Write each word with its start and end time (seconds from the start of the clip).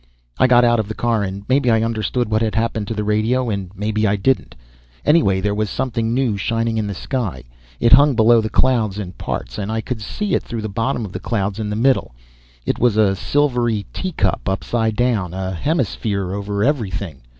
I 0.39 0.47
got 0.47 0.65
out 0.65 0.79
of 0.79 0.87
the 0.87 0.95
car; 0.95 1.21
and 1.21 1.47
maybe 1.47 1.69
I 1.69 1.83
understood 1.83 2.27
what 2.31 2.41
had 2.41 2.55
happened 2.55 2.87
to 2.87 2.95
the 2.95 3.03
radio 3.03 3.51
and 3.51 3.69
maybe 3.75 4.07
I 4.07 4.15
didn't. 4.15 4.55
Anyway, 5.05 5.41
there 5.41 5.53
was 5.53 5.69
something 5.69 6.11
new 6.11 6.37
shining 6.37 6.77
in 6.79 6.87
the 6.87 6.95
sky. 6.95 7.43
It 7.79 7.93
hung 7.93 8.15
below 8.15 8.41
the 8.41 8.49
clouds 8.49 8.97
in 8.97 9.11
parts, 9.11 9.59
and 9.59 9.71
I 9.71 9.79
could 9.79 10.01
see 10.01 10.33
it 10.33 10.41
through 10.41 10.63
the 10.63 10.69
bottom 10.69 11.05
of 11.05 11.11
the 11.11 11.19
clouds 11.19 11.59
in 11.59 11.69
the 11.69 11.75
middle; 11.75 12.15
it 12.65 12.79
was 12.79 12.97
a 12.97 13.15
silvery 13.15 13.85
teacup 13.93 14.49
upside 14.49 14.95
down, 14.95 15.35
a 15.35 15.51
hemisphere 15.51 16.33
over 16.33 16.63
everything. 16.63 17.21